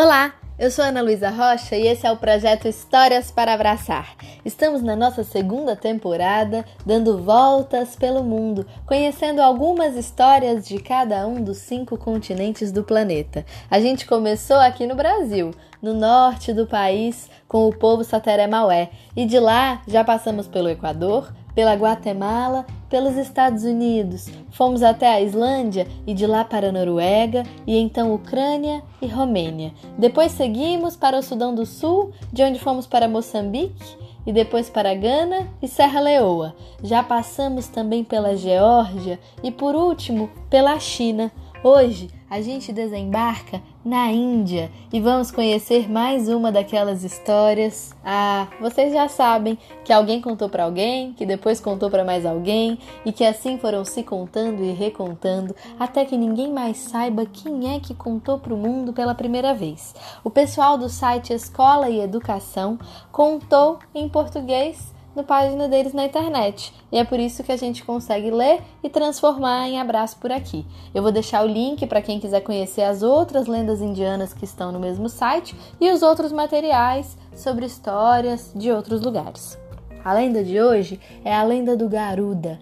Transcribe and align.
Olá, 0.00 0.32
eu 0.56 0.70
sou 0.70 0.84
Ana 0.84 1.00
Luísa 1.02 1.28
Rocha 1.28 1.74
e 1.74 1.88
esse 1.88 2.06
é 2.06 2.12
o 2.12 2.16
projeto 2.16 2.68
Histórias 2.68 3.32
para 3.32 3.52
Abraçar. 3.52 4.14
Estamos 4.44 4.80
na 4.80 4.94
nossa 4.94 5.24
segunda 5.24 5.74
temporada, 5.74 6.64
dando 6.86 7.18
voltas 7.18 7.96
pelo 7.96 8.22
mundo, 8.22 8.64
conhecendo 8.86 9.40
algumas 9.40 9.96
histórias 9.96 10.64
de 10.68 10.78
cada 10.78 11.26
um 11.26 11.42
dos 11.42 11.58
cinco 11.58 11.98
continentes 11.98 12.70
do 12.70 12.84
planeta. 12.84 13.44
A 13.68 13.80
gente 13.80 14.06
começou 14.06 14.58
aqui 14.58 14.86
no 14.86 14.94
Brasil, 14.94 15.50
no 15.82 15.92
norte 15.92 16.52
do 16.52 16.64
país, 16.64 17.28
com 17.48 17.66
o 17.66 17.74
povo 17.74 18.04
Sateré 18.04 18.46
Maué, 18.46 18.90
e 19.16 19.26
de 19.26 19.40
lá 19.40 19.82
já 19.88 20.04
passamos 20.04 20.46
pelo 20.46 20.68
Equador, 20.68 21.32
pela 21.58 21.74
Guatemala, 21.74 22.64
pelos 22.88 23.16
Estados 23.16 23.64
Unidos, 23.64 24.28
fomos 24.52 24.80
até 24.80 25.08
a 25.08 25.20
Islândia 25.20 25.88
e 26.06 26.14
de 26.14 26.24
lá 26.24 26.44
para 26.44 26.68
a 26.68 26.72
Noruega 26.72 27.42
e 27.66 27.76
então 27.76 28.14
Ucrânia 28.14 28.80
e 29.02 29.08
Romênia. 29.08 29.72
Depois 29.98 30.30
seguimos 30.30 30.94
para 30.94 31.18
o 31.18 31.22
Sudão 31.22 31.52
do 31.52 31.66
Sul, 31.66 32.12
de 32.32 32.44
onde 32.44 32.60
fomos 32.60 32.86
para 32.86 33.08
Moçambique 33.08 33.96
e 34.24 34.32
depois 34.32 34.70
para 34.70 34.94
Gana 34.94 35.48
e 35.60 35.66
Serra 35.66 35.98
Leoa. 35.98 36.54
Já 36.80 37.02
passamos 37.02 37.66
também 37.66 38.04
pela 38.04 38.36
Geórgia 38.36 39.18
e 39.42 39.50
por 39.50 39.74
último 39.74 40.30
pela 40.48 40.78
China. 40.78 41.32
Hoje 41.64 42.08
a 42.30 42.40
gente 42.40 42.72
desembarca 42.72 43.60
na 43.88 44.12
Índia 44.12 44.70
e 44.92 45.00
vamos 45.00 45.30
conhecer 45.30 45.90
mais 45.90 46.28
uma 46.28 46.52
daquelas 46.52 47.02
histórias. 47.04 47.96
Ah, 48.04 48.46
vocês 48.60 48.92
já 48.92 49.08
sabem 49.08 49.56
que 49.82 49.90
alguém 49.90 50.20
contou 50.20 50.46
para 50.50 50.64
alguém, 50.64 51.14
que 51.14 51.24
depois 51.24 51.58
contou 51.58 51.88
para 51.88 52.04
mais 52.04 52.26
alguém 52.26 52.78
e 53.02 53.12
que 53.12 53.24
assim 53.24 53.56
foram 53.56 53.86
se 53.86 54.02
contando 54.02 54.62
e 54.62 54.72
recontando 54.72 55.56
até 55.80 56.04
que 56.04 56.18
ninguém 56.18 56.52
mais 56.52 56.76
saiba 56.76 57.24
quem 57.24 57.74
é 57.74 57.80
que 57.80 57.94
contou 57.94 58.38
para 58.38 58.52
o 58.52 58.58
mundo 58.58 58.92
pela 58.92 59.14
primeira 59.14 59.54
vez. 59.54 59.94
O 60.22 60.28
pessoal 60.28 60.76
do 60.76 60.90
site 60.90 61.32
Escola 61.32 61.88
e 61.88 61.98
Educação 61.98 62.78
contou 63.10 63.78
em 63.94 64.06
português 64.06 64.97
na 65.18 65.24
página 65.24 65.66
deles 65.66 65.92
na 65.92 66.04
internet. 66.04 66.72
E 66.92 66.96
é 66.96 67.04
por 67.04 67.18
isso 67.18 67.42
que 67.42 67.50
a 67.50 67.56
gente 67.56 67.84
consegue 67.84 68.30
ler 68.30 68.62
e 68.82 68.88
transformar 68.88 69.68
em 69.68 69.80
abraço 69.80 70.16
por 70.18 70.30
aqui. 70.30 70.64
Eu 70.94 71.02
vou 71.02 71.10
deixar 71.10 71.44
o 71.44 71.48
link 71.48 71.84
para 71.86 72.00
quem 72.00 72.20
quiser 72.20 72.40
conhecer 72.40 72.82
as 72.82 73.02
outras 73.02 73.48
lendas 73.48 73.82
indianas 73.82 74.32
que 74.32 74.44
estão 74.44 74.70
no 74.70 74.78
mesmo 74.78 75.08
site 75.08 75.56
e 75.80 75.90
os 75.90 76.02
outros 76.02 76.30
materiais 76.30 77.18
sobre 77.34 77.66
histórias 77.66 78.52
de 78.54 78.70
outros 78.70 79.02
lugares. 79.02 79.58
A 80.04 80.14
lenda 80.14 80.44
de 80.44 80.60
hoje 80.60 81.00
é 81.24 81.34
a 81.34 81.42
lenda 81.42 81.76
do 81.76 81.88
Garuda, 81.88 82.60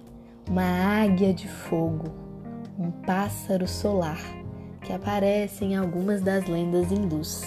uma 0.48 1.02
águia 1.02 1.34
de 1.34 1.46
fogo, 1.46 2.06
um 2.78 2.90
pássaro 2.90 3.68
solar 3.68 4.18
que 4.80 4.92
aparece 4.92 5.64
em 5.64 5.76
algumas 5.76 6.22
das 6.22 6.46
lendas 6.46 6.90
hindus. 6.90 7.42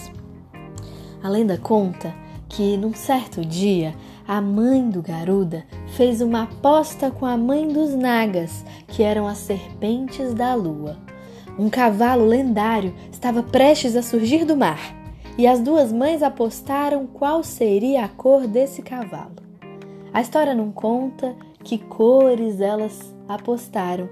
A 1.22 1.28
lenda 1.28 1.58
conta 1.58 2.14
que, 2.50 2.76
num 2.76 2.92
certo 2.92 3.44
dia, 3.44 3.94
a 4.30 4.40
mãe 4.40 4.88
do 4.88 5.02
Garuda 5.02 5.64
fez 5.96 6.20
uma 6.20 6.44
aposta 6.44 7.10
com 7.10 7.26
a 7.26 7.36
mãe 7.36 7.66
dos 7.66 7.96
Nagas, 7.96 8.64
que 8.86 9.02
eram 9.02 9.26
as 9.26 9.38
serpentes 9.38 10.32
da 10.34 10.54
lua. 10.54 10.98
Um 11.58 11.68
cavalo 11.68 12.24
lendário 12.24 12.94
estava 13.10 13.42
prestes 13.42 13.96
a 13.96 14.02
surgir 14.02 14.44
do 14.44 14.56
mar, 14.56 14.78
e 15.36 15.48
as 15.48 15.58
duas 15.58 15.92
mães 15.92 16.22
apostaram 16.22 17.08
qual 17.08 17.42
seria 17.42 18.04
a 18.04 18.08
cor 18.08 18.46
desse 18.46 18.82
cavalo. 18.82 19.34
A 20.14 20.20
história 20.20 20.54
não 20.54 20.70
conta 20.70 21.34
que 21.64 21.76
cores 21.76 22.60
elas 22.60 23.12
apostaram, 23.28 24.10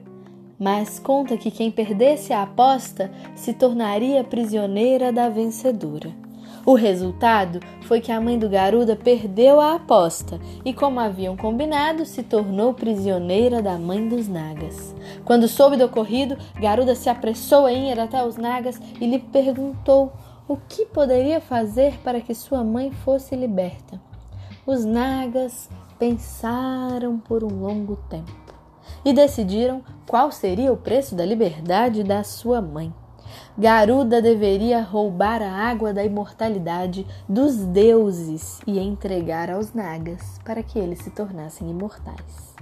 mas 0.58 0.98
conta 0.98 1.36
que 1.36 1.48
quem 1.48 1.70
perdesse 1.70 2.32
a 2.32 2.42
aposta 2.42 3.08
se 3.36 3.52
tornaria 3.52 4.24
prisioneira 4.24 5.12
da 5.12 5.28
vencedora. 5.28 6.12
O 6.68 6.74
resultado 6.74 7.60
foi 7.80 7.98
que 7.98 8.12
a 8.12 8.20
mãe 8.20 8.38
do 8.38 8.46
Garuda 8.46 8.94
perdeu 8.94 9.58
a 9.58 9.76
aposta 9.76 10.38
e, 10.66 10.74
como 10.74 11.00
haviam 11.00 11.34
combinado, 11.34 12.04
se 12.04 12.22
tornou 12.22 12.74
prisioneira 12.74 13.62
da 13.62 13.78
mãe 13.78 14.06
dos 14.06 14.28
Nagas. 14.28 14.94
Quando 15.24 15.48
soube 15.48 15.78
do 15.78 15.86
ocorrido, 15.86 16.36
Garuda 16.60 16.94
se 16.94 17.08
apressou 17.08 17.66
em 17.70 17.90
ir 17.90 17.98
até 17.98 18.22
os 18.22 18.36
Nagas 18.36 18.78
e 19.00 19.06
lhe 19.06 19.18
perguntou 19.18 20.12
o 20.46 20.58
que 20.58 20.84
poderia 20.84 21.40
fazer 21.40 21.98
para 22.04 22.20
que 22.20 22.34
sua 22.34 22.62
mãe 22.62 22.90
fosse 22.90 23.34
liberta. 23.34 23.98
Os 24.66 24.84
Nagas 24.84 25.70
pensaram 25.98 27.16
por 27.18 27.42
um 27.42 27.60
longo 27.62 27.96
tempo 28.10 28.52
e 29.06 29.14
decidiram 29.14 29.82
qual 30.06 30.30
seria 30.30 30.70
o 30.70 30.76
preço 30.76 31.14
da 31.14 31.24
liberdade 31.24 32.04
da 32.04 32.22
sua 32.22 32.60
mãe. 32.60 32.92
Garuda 33.56 34.22
deveria 34.22 34.80
roubar 34.80 35.42
a 35.42 35.50
água 35.50 35.92
da 35.92 36.04
imortalidade 36.04 37.06
dos 37.28 37.56
deuses 37.56 38.60
e 38.66 38.78
entregar 38.78 39.50
aos 39.50 39.74
Nagas 39.74 40.38
para 40.44 40.62
que 40.62 40.78
eles 40.78 41.00
se 41.00 41.10
tornassem 41.10 41.70
imortais. 41.70 42.54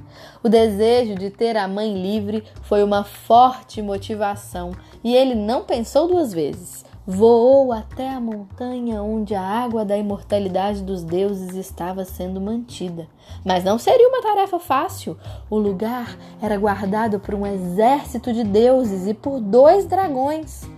O 0.43 0.49
desejo 0.49 1.15
de 1.15 1.31
ter 1.31 1.57
a 1.57 1.69
mãe 1.69 1.93
livre 2.01 2.45
foi 2.63 2.83
uma 2.83 3.05
forte 3.05 3.83
motivação 3.83 4.73
e 5.03 5.15
ele 5.15 5.35
não 5.35 5.65
pensou 5.65 6.09
duas 6.09 6.33
vezes. 6.33 6.85
Voou 7.09 7.73
até 7.73 8.11
a 8.11 8.21
montanha 8.21 9.01
onde 9.01 9.33
a 9.33 9.41
água 9.41 9.85
da 9.85 9.97
imortalidade 9.97 10.83
dos 10.83 11.05
deuses 11.05 11.55
estava 11.55 12.05
sendo 12.05 12.41
mantida. 12.41 13.07
Mas 13.45 13.63
não 13.63 13.79
seria 13.79 14.09
uma 14.09 14.21
tarefa 14.21 14.59
fácil. 14.59 15.17
O 15.49 15.57
lugar 15.57 16.19
era 16.43 16.59
guardado 16.59 17.21
por 17.21 17.33
um 17.33 17.47
exército 17.47 18.33
de 18.33 18.43
deuses 18.43 19.07
e 19.07 19.15
por 19.15 19.39
dois 19.39 19.87
dragões. 19.87 20.69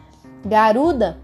Garuda 0.45 1.17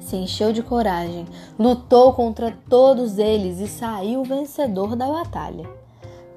se 0.00 0.16
encheu 0.16 0.50
de 0.50 0.62
coragem, 0.62 1.26
lutou 1.58 2.14
contra 2.14 2.56
todos 2.70 3.18
eles 3.18 3.60
e 3.60 3.68
saiu 3.68 4.24
vencedor 4.24 4.96
da 4.96 5.08
batalha. 5.08 5.68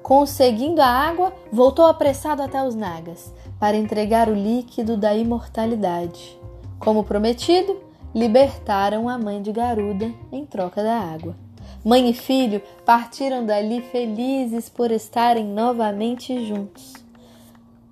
Conseguindo 0.02 0.82
a 0.82 0.86
água, 0.86 1.32
voltou 1.50 1.86
apressado 1.86 2.42
até 2.42 2.62
os 2.62 2.74
Nagas 2.74 3.32
para 3.58 3.74
entregar 3.74 4.28
o 4.28 4.34
líquido 4.34 4.98
da 4.98 5.14
imortalidade. 5.14 6.38
Como 6.78 7.02
prometido, 7.02 7.85
libertaram 8.16 9.10
a 9.10 9.18
mãe 9.18 9.42
de 9.42 9.52
Garuda 9.52 10.10
em 10.32 10.46
troca 10.46 10.82
da 10.82 10.98
água. 10.98 11.36
Mãe 11.84 12.08
e 12.08 12.14
filho 12.14 12.62
partiram 12.82 13.44
dali 13.44 13.82
felizes 13.82 14.70
por 14.70 14.90
estarem 14.90 15.44
novamente 15.44 16.46
juntos. 16.46 16.94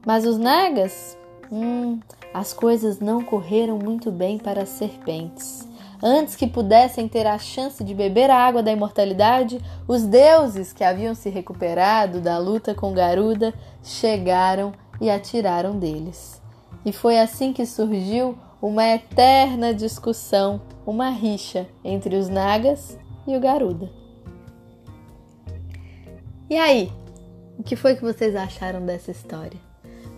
Mas 0.06 0.24
os 0.24 0.38
Nagas, 0.38 1.14
hum, 1.52 2.00
as 2.32 2.54
coisas 2.54 3.00
não 3.00 3.22
correram 3.22 3.78
muito 3.78 4.10
bem 4.10 4.38
para 4.38 4.62
as 4.62 4.70
serpentes. 4.70 5.68
Antes 6.02 6.34
que 6.36 6.46
pudessem 6.46 7.06
ter 7.06 7.26
a 7.26 7.38
chance 7.38 7.84
de 7.84 7.94
beber 7.94 8.30
a 8.30 8.36
água 8.38 8.62
da 8.62 8.72
imortalidade, 8.72 9.60
os 9.86 10.04
deuses 10.04 10.72
que 10.72 10.82
haviam 10.82 11.14
se 11.14 11.28
recuperado 11.28 12.18
da 12.22 12.38
luta 12.38 12.74
com 12.74 12.94
Garuda 12.94 13.52
chegaram 13.82 14.72
e 15.02 15.10
atiraram 15.10 15.78
deles. 15.78 16.40
E 16.84 16.92
foi 16.92 17.18
assim 17.18 17.52
que 17.52 17.66
surgiu 17.66 18.38
uma 18.66 18.86
eterna 18.86 19.74
discussão, 19.74 20.62
uma 20.86 21.10
rixa 21.10 21.68
entre 21.84 22.16
os 22.16 22.30
Nagas 22.30 22.98
e 23.26 23.36
o 23.36 23.40
Garuda. 23.40 23.90
E 26.48 26.56
aí? 26.56 26.90
O 27.58 27.62
que 27.62 27.76
foi 27.76 27.94
que 27.94 28.00
vocês 28.00 28.34
acharam 28.34 28.86
dessa 28.86 29.10
história? 29.10 29.60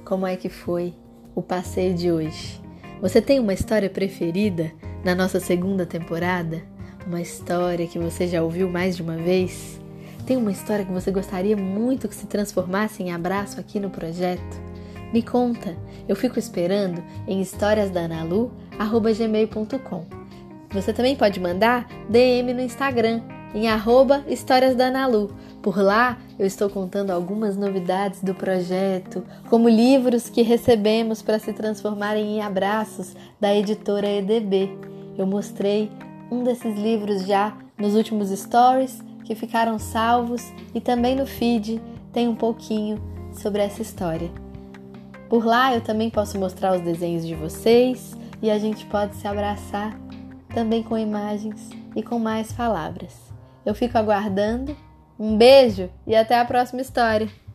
Como 0.04 0.24
é 0.24 0.36
que 0.36 0.48
foi 0.48 0.94
o 1.34 1.42
passeio 1.42 1.92
de 1.92 2.12
hoje. 2.12 2.62
Você 3.02 3.20
tem 3.20 3.40
uma 3.40 3.52
história 3.52 3.90
preferida 3.90 4.72
na 5.04 5.12
nossa 5.12 5.40
segunda 5.40 5.84
temporada? 5.84 6.62
Uma 7.04 7.20
história 7.20 7.88
que 7.88 7.98
você 7.98 8.28
já 8.28 8.44
ouviu 8.44 8.70
mais 8.70 8.94
de 8.94 9.02
uma 9.02 9.16
vez? 9.16 9.80
Tem 10.24 10.36
uma 10.36 10.52
história 10.52 10.84
que 10.84 10.92
você 10.92 11.10
gostaria 11.10 11.56
muito 11.56 12.06
que 12.06 12.14
se 12.14 12.26
transformasse 12.26 13.02
em 13.02 13.10
abraço 13.10 13.58
aqui 13.58 13.80
no 13.80 13.90
projeto? 13.90 14.75
Me 15.12 15.22
conta, 15.22 15.76
eu 16.08 16.16
fico 16.16 16.38
esperando 16.38 17.02
em 17.26 17.40
historiasdanalu@gmail.com. 17.40 20.04
Você 20.70 20.92
também 20.92 21.16
pode 21.16 21.40
mandar 21.40 21.88
DM 22.08 22.52
no 22.52 22.60
Instagram 22.60 23.22
em 23.54 23.68
arroba 23.68 24.24
Histórias 24.28 24.74
da 24.74 24.88
Analu. 24.88 25.30
Por 25.62 25.78
lá 25.78 26.18
eu 26.38 26.46
estou 26.46 26.68
contando 26.68 27.10
algumas 27.10 27.56
novidades 27.56 28.22
do 28.22 28.34
projeto, 28.34 29.24
como 29.48 29.68
livros 29.68 30.28
que 30.28 30.42
recebemos 30.42 31.22
para 31.22 31.38
se 31.38 31.52
transformarem 31.52 32.36
em 32.36 32.42
abraços 32.42 33.14
da 33.40 33.54
editora 33.54 34.06
EDB. 34.06 34.76
Eu 35.16 35.26
mostrei 35.26 35.90
um 36.30 36.44
desses 36.44 36.78
livros 36.78 37.26
já 37.26 37.56
nos 37.78 37.94
últimos 37.94 38.28
stories 38.28 39.02
que 39.24 39.34
ficaram 39.34 39.78
salvos 39.78 40.42
e 40.74 40.80
também 40.80 41.16
no 41.16 41.26
feed 41.26 41.80
tem 42.12 42.28
um 42.28 42.34
pouquinho 42.34 43.00
sobre 43.32 43.62
essa 43.62 43.80
história. 43.82 44.45
Por 45.28 45.44
lá 45.44 45.74
eu 45.74 45.80
também 45.80 46.08
posso 46.08 46.38
mostrar 46.38 46.74
os 46.74 46.80
desenhos 46.80 47.26
de 47.26 47.34
vocês 47.34 48.16
e 48.40 48.50
a 48.50 48.58
gente 48.58 48.86
pode 48.86 49.16
se 49.16 49.26
abraçar 49.26 49.98
também 50.54 50.82
com 50.82 50.96
imagens 50.96 51.70
e 51.94 52.02
com 52.02 52.18
mais 52.18 52.52
palavras. 52.52 53.32
Eu 53.64 53.74
fico 53.74 53.98
aguardando. 53.98 54.76
Um 55.18 55.36
beijo 55.36 55.88
e 56.06 56.14
até 56.14 56.38
a 56.38 56.44
próxima 56.44 56.82
história! 56.82 57.45